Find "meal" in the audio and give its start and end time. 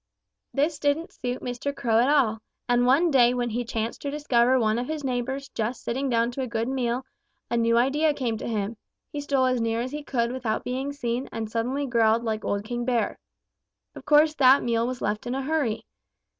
6.67-7.05, 14.63-14.87